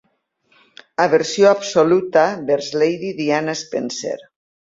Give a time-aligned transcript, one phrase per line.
[1.03, 4.17] Aversió absoluta vers Lady Diana Spencer.